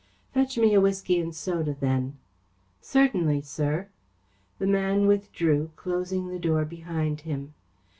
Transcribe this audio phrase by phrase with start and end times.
[0.33, 2.17] "Fetch me a whisky and soda, then."
[2.81, 3.87] "Certainly, sir."
[4.57, 7.53] The man withdrew, closing the door behind him.